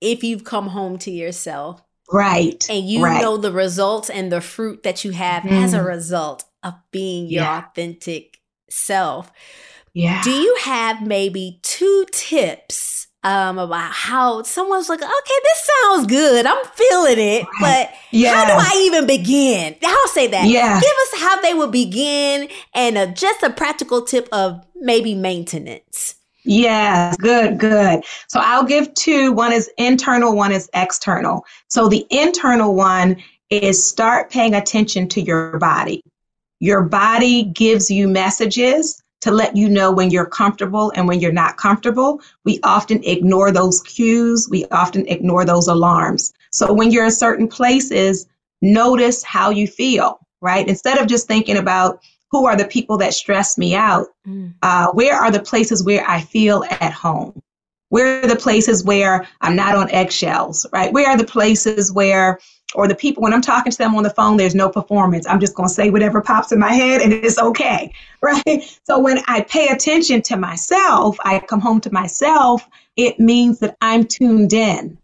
[0.00, 2.66] if you've come home to yourself, right?
[2.68, 3.22] And you right.
[3.22, 5.62] know the results and the fruit that you have mm.
[5.62, 7.58] as a result of being your yeah.
[7.58, 9.30] authentic self.
[9.96, 10.20] Yeah.
[10.22, 15.10] Do you have maybe two tips um, about how someone's like, okay,
[15.42, 16.44] this sounds good.
[16.44, 18.34] I'm feeling it, but yeah.
[18.34, 19.74] how do I even begin?
[19.82, 20.48] I'll say that.
[20.48, 20.78] Yeah.
[20.78, 26.16] Give us how they would begin and uh, just a practical tip of maybe maintenance.
[26.44, 28.04] Yes, good, good.
[28.28, 29.32] So I'll give two.
[29.32, 31.46] One is internal, one is external.
[31.68, 33.16] So the internal one
[33.48, 36.02] is start paying attention to your body.
[36.60, 41.32] Your body gives you messages to let you know when you're comfortable and when you're
[41.32, 42.20] not comfortable.
[42.44, 46.32] We often ignore those cues, we often ignore those alarms.
[46.52, 48.26] So when you're in certain places,
[48.62, 50.66] notice how you feel, right?
[50.68, 52.00] Instead of just thinking about
[52.30, 54.52] who are the people that stress me out, mm.
[54.62, 57.40] uh, where are the places where I feel at home?
[57.88, 60.92] Where are the places where I'm not on eggshells, right?
[60.92, 62.40] Where are the places where
[62.76, 65.26] or the people when I'm talking to them on the phone, there's no performance.
[65.26, 68.80] I'm just going to say whatever pops in my head and it's okay, right?
[68.84, 73.76] So when I pay attention to myself, I come home to myself, it means that
[73.80, 74.98] I'm tuned in.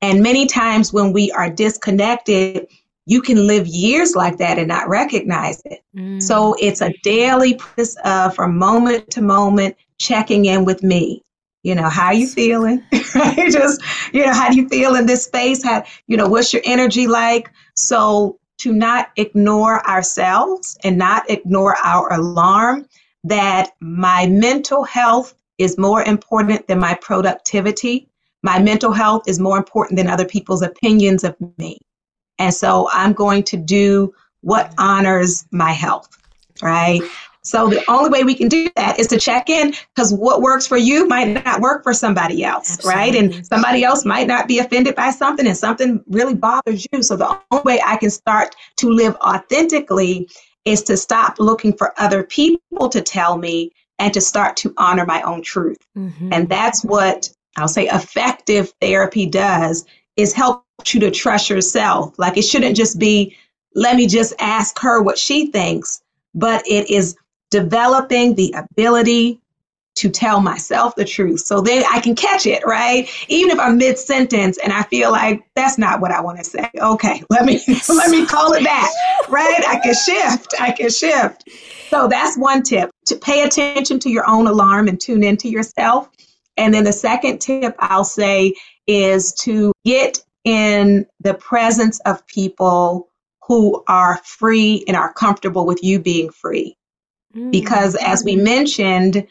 [0.00, 2.68] And many times when we are disconnected,
[3.06, 5.82] you can live years like that and not recognize it.
[5.96, 6.22] Mm.
[6.22, 11.24] So it's a daily process uh, from moment to moment checking in with me
[11.62, 12.82] you know how you feeling?
[13.14, 13.50] Right?
[13.50, 13.80] Just
[14.12, 15.64] you know how do you feel in this space?
[15.64, 17.50] How you know what's your energy like?
[17.74, 22.86] So to not ignore ourselves and not ignore our alarm
[23.24, 28.08] that my mental health is more important than my productivity.
[28.42, 31.78] My mental health is more important than other people's opinions of me.
[32.38, 36.08] And so i'm going to do what honors my health
[36.62, 37.02] right
[37.48, 40.66] so the only way we can do that is to check in because what works
[40.66, 43.00] for you might not work for somebody else, Absolutely.
[43.00, 43.14] right?
[43.14, 47.02] And somebody else might not be offended by something and something really bothers you.
[47.02, 50.28] So the only way I can start to live authentically
[50.66, 55.06] is to stop looking for other people to tell me and to start to honor
[55.06, 55.78] my own truth.
[55.96, 56.30] Mm-hmm.
[56.30, 59.86] And that's what I'll say effective therapy does
[60.16, 62.18] is help you to trust yourself.
[62.18, 63.36] Like it shouldn't just be,
[63.74, 66.02] let me just ask her what she thinks,
[66.34, 67.16] but it is
[67.50, 69.40] developing the ability
[69.98, 73.10] to tell myself the truth so then I can catch it, right?
[73.26, 76.44] Even if I'm mid sentence and I feel like that's not what I want to
[76.44, 76.70] say.
[76.78, 78.90] Okay, let me let me call it back,
[79.28, 79.60] right?
[79.66, 80.54] I can shift.
[80.60, 81.48] I can shift.
[81.90, 86.08] So that's one tip to pay attention to your own alarm and tune into yourself.
[86.56, 88.54] And then the second tip I'll say
[88.86, 93.08] is to get in the presence of people
[93.42, 96.77] who are free and are comfortable with you being free
[97.50, 98.02] because mm.
[98.02, 99.26] as we mentioned,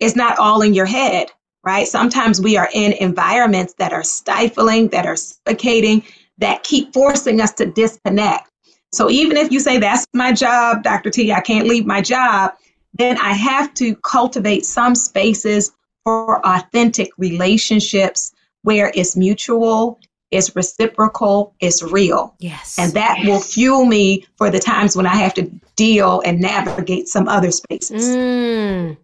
[0.00, 1.30] it's not all in your head,
[1.64, 1.86] right?
[1.86, 6.04] Sometimes we are in environments that are stifling, that are suffocating,
[6.38, 8.48] that keep forcing us to disconnect.
[8.92, 11.10] So even if you say, that's my job, Dr.
[11.10, 12.52] T, I can't leave my job,
[12.94, 15.72] then I have to cultivate some spaces
[16.04, 18.32] for authentic relationships
[18.62, 19.98] where it's mutual
[20.32, 22.34] it's reciprocal, it's real.
[22.40, 22.78] Yes.
[22.78, 23.26] And that yes.
[23.26, 27.50] will fuel me for the times when I have to deal and navigate some other
[27.50, 28.08] spaces.
[28.08, 28.96] Mm.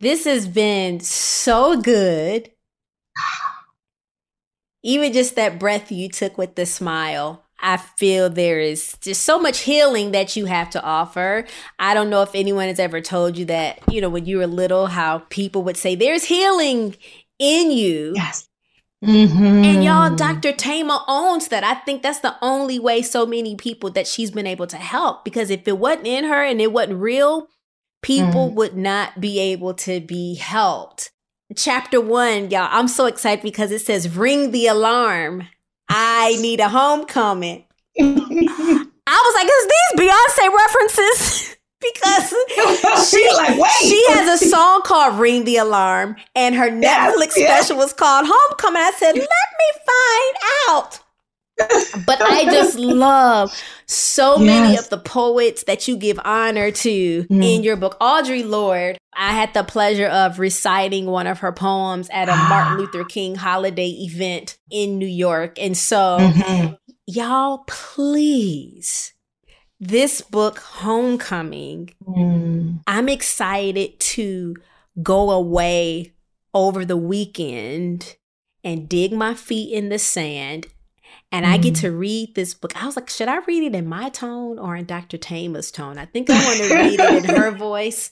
[0.00, 2.50] This has been so good.
[4.82, 7.44] Even just that breath you took with the smile.
[7.62, 11.44] I feel there is just so much healing that you have to offer.
[11.78, 14.46] I don't know if anyone has ever told you that, you know, when you were
[14.46, 16.96] little, how people would say, There's healing
[17.38, 18.12] in you.
[18.16, 18.48] Yes.
[19.04, 19.64] Mm-hmm.
[19.64, 20.52] And y'all, Dr.
[20.52, 21.64] Thema owns that.
[21.64, 25.24] I think that's the only way so many people that she's been able to help.
[25.24, 27.48] Because if it wasn't in her and it wasn't real,
[28.02, 28.56] people mm-hmm.
[28.56, 31.12] would not be able to be helped.
[31.56, 35.48] Chapter one, y'all, I'm so excited because it says, Ring the alarm.
[35.88, 37.64] I need a homecoming.
[37.98, 41.56] I was like, is these Beyonce references?
[41.80, 42.28] because
[43.10, 47.76] she like, she has a song called "Ring the Alarm" and her Netflix yes, special
[47.78, 50.36] was called "Homecoming." I said, "Let me find
[50.68, 51.00] out."
[52.06, 53.52] but I just love
[53.86, 54.46] so yes.
[54.46, 57.44] many of the poets that you give honor to mm.
[57.44, 57.98] in your book.
[58.00, 62.78] Audre Lorde, I had the pleasure of reciting one of her poems at a Martin
[62.78, 65.58] Luther King holiday event in New York.
[65.60, 66.74] And so, mm-hmm.
[67.06, 69.12] y'all, please
[69.80, 72.80] this book, Homecoming, mm.
[72.86, 74.56] I'm excited to
[75.02, 76.12] go away
[76.52, 78.16] over the weekend
[78.62, 80.66] and dig my feet in the sand.
[81.32, 81.48] And mm.
[81.48, 81.80] I get mm.
[81.80, 82.80] to read this book.
[82.80, 85.16] I was like, should I read it in my tone or in Dr.
[85.16, 85.96] Thema's tone?
[85.96, 88.10] I think I want to read it in her voice.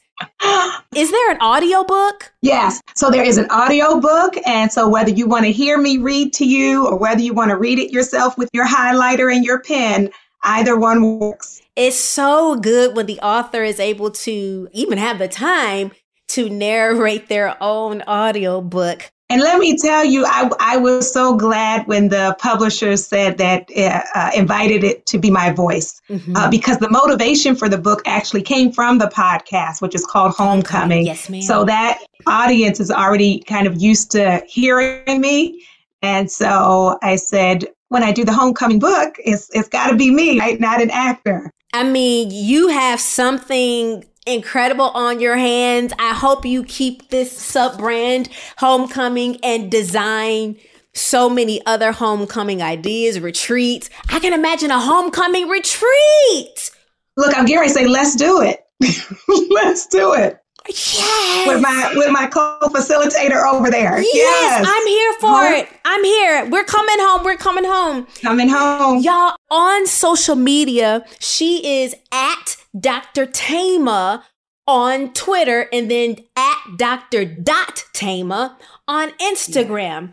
[0.97, 2.33] Is there an audio book?
[2.41, 2.81] Yes.
[2.95, 4.35] So there is an audio book.
[4.47, 7.51] And so whether you want to hear me read to you or whether you want
[7.51, 10.11] to read it yourself with your highlighter and your pen,
[10.49, 11.61] Either one works.
[11.76, 15.92] It's so good when the author is able to even have the time
[16.28, 19.11] to narrate their own audiobook.
[19.30, 23.68] And let me tell you, I, I was so glad when the publisher said that,
[23.76, 26.34] uh, uh, invited it to be my voice, mm-hmm.
[26.34, 30.32] uh, because the motivation for the book actually came from the podcast, which is called
[30.32, 31.05] Homecoming.
[31.05, 31.42] Yes, ma'am.
[31.42, 35.62] So that audience is already kind of used to hearing me.
[36.01, 40.11] And so I said, when I do the Homecoming book, it's, it's got to be
[40.11, 40.59] me, right?
[40.61, 41.53] Not an actor.
[41.72, 45.93] I mean, you have something incredible on your hands.
[45.99, 48.28] I hope you keep this sub brand
[48.59, 50.57] homecoming and design
[50.95, 53.89] so many other homecoming ideas, retreats.
[54.11, 56.70] I can imagine a homecoming retreat.
[57.16, 58.64] Look, I'm Gary say, let's do it.
[59.51, 60.39] let's do it.
[60.69, 61.49] Yes.
[61.49, 64.01] With my with my co-facilitator over there.
[64.01, 64.66] Yes, yes.
[64.69, 65.69] I'm here for it.
[65.85, 66.49] I'm here.
[66.51, 67.25] We're coming home.
[67.25, 68.07] We're coming home.
[68.21, 69.01] Coming home.
[69.03, 73.27] Y'all on social media, she is at Dr.
[73.27, 74.25] Thema
[74.66, 77.25] on Twitter and then at Dr.
[77.25, 80.12] Dot Thema on Instagram.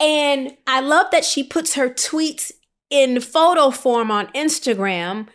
[0.00, 0.06] Yeah.
[0.06, 2.52] And I love that she puts her tweets
[2.88, 5.26] in photo form on Instagram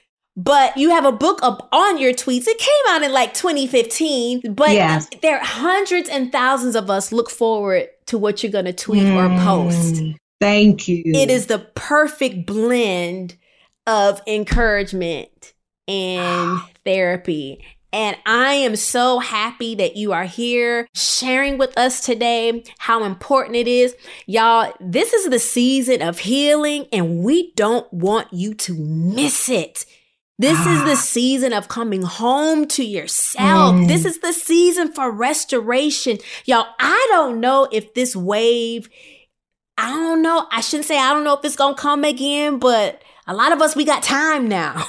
[0.43, 2.47] but you have a book up on your tweets.
[2.47, 5.07] It came out in like 2015, but yes.
[5.21, 9.03] there are hundreds and thousands of us look forward to what you're going to tweet
[9.03, 10.01] mm, or post.
[10.39, 11.03] Thank you.
[11.05, 13.37] It is the perfect blend
[13.85, 15.53] of encouragement
[15.87, 17.63] and therapy.
[17.93, 23.57] And I am so happy that you are here sharing with us today how important
[23.57, 23.95] it is.
[24.25, 29.85] Y'all, this is the season of healing, and we don't want you to miss it.
[30.41, 30.95] This is the ah.
[30.95, 33.75] season of coming home to yourself.
[33.75, 33.87] Mm.
[33.87, 36.17] This is the season for restoration.
[36.45, 38.89] Y'all, I don't know if this wave,
[39.77, 40.47] I don't know.
[40.51, 43.51] I shouldn't say I don't know if it's going to come again, but a lot
[43.51, 44.83] of us, we got time now.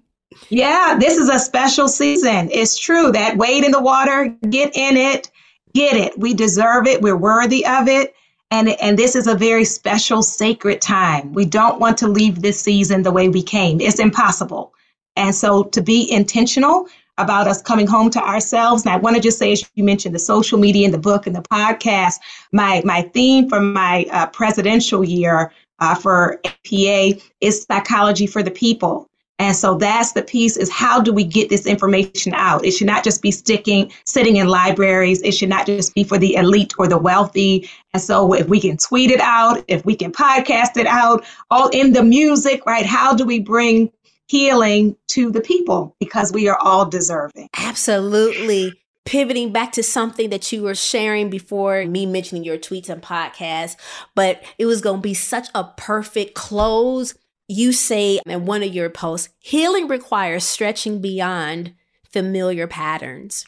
[0.50, 2.50] yeah, this is a special season.
[2.52, 5.30] It's true that wade in the water, get in it,
[5.72, 6.18] get it.
[6.18, 7.00] We deserve it.
[7.00, 8.14] We're worthy of it.
[8.50, 11.32] And, and this is a very special, sacred time.
[11.32, 13.80] We don't want to leave this season the way we came.
[13.80, 14.74] It's impossible.
[15.18, 16.88] And so to be intentional
[17.18, 18.84] about us coming home to ourselves.
[18.84, 21.26] And I want to just say, as you mentioned, the social media and the book
[21.26, 22.14] and the podcast,
[22.52, 28.50] my, my theme for my uh, presidential year uh, for APA is psychology for the
[28.50, 29.08] people.
[29.40, 32.64] And so that's the piece is how do we get this information out?
[32.64, 35.22] It should not just be sticking, sitting in libraries.
[35.22, 37.70] It should not just be for the elite or the wealthy.
[37.94, 41.68] And so if we can tweet it out, if we can podcast it out, all
[41.68, 42.84] in the music, right?
[42.84, 43.92] How do we bring
[44.28, 47.48] healing to the people because we are all deserving.
[47.56, 48.80] Absolutely.
[49.04, 53.74] Pivoting back to something that you were sharing before me mentioning your tweets and podcasts,
[54.14, 57.14] but it was going to be such a perfect close.
[57.48, 61.72] You say in one of your posts, healing requires stretching beyond
[62.04, 63.46] familiar patterns.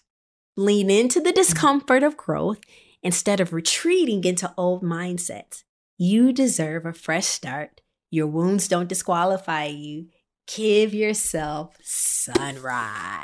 [0.56, 2.60] Lean into the discomfort of growth
[3.02, 5.64] instead of retreating into old mindsets.
[5.98, 7.82] You deserve a fresh start.
[8.10, 10.06] Your wounds don't disqualify you.
[10.56, 13.22] Give yourself sunrise.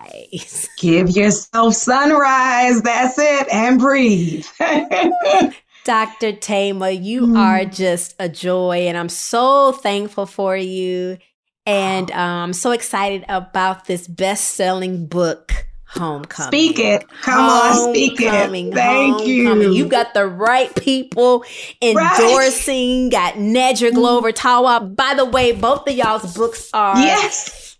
[0.78, 2.82] Give yourself sunrise.
[2.82, 3.48] That's it.
[3.52, 4.46] And breathe.
[5.84, 6.32] Dr.
[6.32, 7.38] Thema, you mm.
[7.38, 11.18] are just a joy, and I'm so thankful for you.
[11.64, 15.52] And I'm um, so excited about this best selling book
[15.96, 16.50] homecoming.
[16.50, 17.08] Speak it.
[17.22, 18.74] Come homecoming, on, speak it.
[18.74, 19.62] Thank homecoming.
[19.62, 19.72] you.
[19.72, 21.44] You got the right people
[21.82, 23.04] endorsing.
[23.04, 23.12] Right.
[23.12, 24.96] Got Nedra Glover Tawwab.
[24.96, 27.78] By the way, both of y'all's books are yes.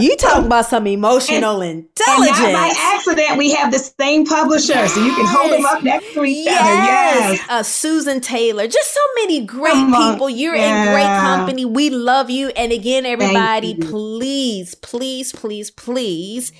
[0.00, 2.38] You talk about some emotional and, intelligence.
[2.38, 4.94] And by accident, we have the same publisher, yes.
[4.94, 6.60] so you can hold them up next to each yes.
[6.60, 7.34] other.
[7.34, 8.66] Yes, uh, Susan Taylor.
[8.66, 10.30] Just so many great people.
[10.30, 10.84] You're yeah.
[10.84, 11.64] in great company.
[11.64, 12.48] We love you.
[12.50, 16.52] And again, everybody, please, please, please, please,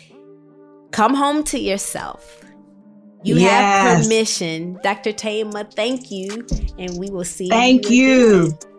[0.90, 2.44] come home to yourself.
[3.24, 3.50] You yes.
[3.52, 5.12] have permission, Dr.
[5.12, 6.44] Thema, Thank you,
[6.76, 7.48] and we will see.
[7.48, 8.50] Thank you.
[8.50, 8.71] Thank you.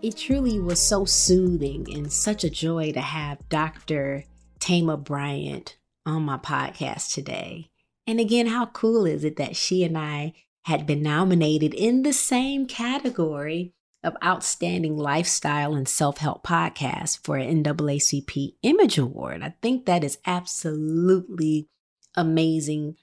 [0.00, 4.24] It truly was so soothing and such a joy to have Dr.
[4.60, 5.76] Thema Bryant
[6.06, 7.70] on my podcast today.
[8.06, 10.34] And again, how cool is it that she and I
[10.66, 13.74] had been nominated in the same category
[14.04, 19.42] of Outstanding Lifestyle and Self Help Podcast for an NAACP Image Award?
[19.42, 21.66] I think that is absolutely
[22.14, 22.94] amazing.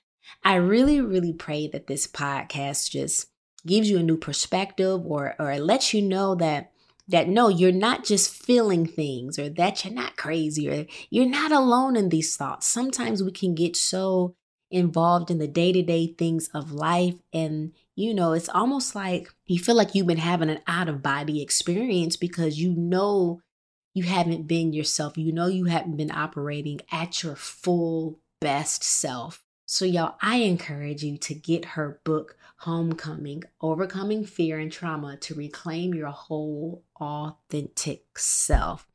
[0.46, 3.28] I really, really pray that this podcast just
[3.68, 6.72] gives you a new perspective or, or lets you know that
[7.08, 11.52] that no, you're not just feeling things or that you're not crazy or you're not
[11.52, 12.68] alone in these thoughts.
[12.68, 14.36] Sometimes we can get so
[14.72, 17.16] involved in the day to day things of life.
[17.32, 21.04] And, you know, it's almost like you feel like you've been having an out of
[21.04, 23.42] body experience because you know
[23.94, 25.18] you haven't been yourself.
[25.18, 29.44] You know you haven't been operating at your full best self.
[29.68, 35.36] So, y'all, I encourage you to get her book, Homecoming Overcoming Fear and Trauma to
[35.36, 38.88] Reclaim Your Whole Authentic Self.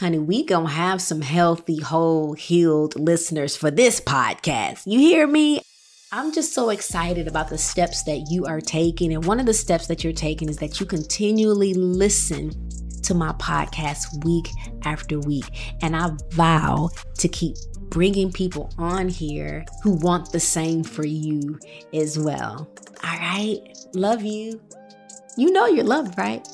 [0.00, 4.82] Honey, we gonna have some healthy, whole, healed listeners for this podcast.
[4.86, 5.60] You hear me?
[6.10, 9.12] I'm just so excited about the steps that you are taking.
[9.14, 12.52] And one of the steps that you're taking is that you continually listen
[13.02, 14.48] to my podcast week
[14.84, 15.76] after week.
[15.82, 17.56] And I vow to keep
[17.94, 21.60] bringing people on here who want the same for you
[21.94, 22.68] as well.
[23.04, 23.60] All right.
[23.94, 24.60] Love you.
[25.36, 26.44] You know you're loved, right?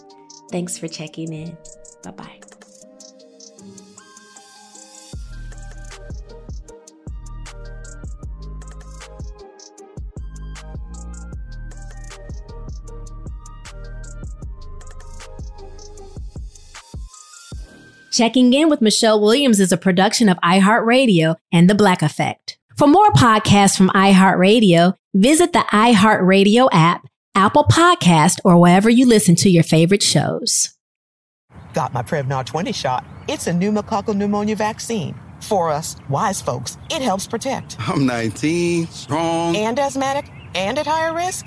[0.52, 1.56] Thanks for checking in.
[2.02, 2.39] Bye bye.
[18.10, 22.58] Checking in with Michelle Williams is a production of iHeartRadio and The Black Effect.
[22.76, 27.06] For more podcasts from iHeartRadio, visit the iHeartRadio app,
[27.36, 30.76] Apple Podcast, or wherever you listen to your favorite shows.
[31.72, 33.04] Got my Prevnar 20 shot.
[33.28, 35.14] It's a pneumococcal pneumonia vaccine.
[35.40, 37.76] For us, wise folks, it helps protect.
[37.78, 41.46] I'm 19, strong, and asthmatic, and at higher risk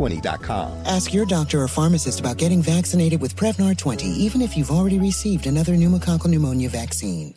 [0.00, 0.86] Prevnar20.com.
[0.86, 4.98] Ask your doctor or pharmacist about getting vaccinated with Prevnar 20, even if you've already
[4.98, 7.34] received another pneumococcal pneumonia vaccine.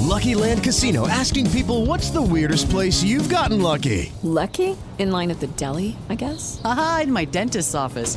[0.00, 4.12] Lucky Land Casino asking people what's the weirdest place you've gotten lucky?
[4.22, 4.76] Lucky?
[4.98, 6.60] In line at the deli, I guess?
[6.64, 8.16] Aha, in my dentist's office.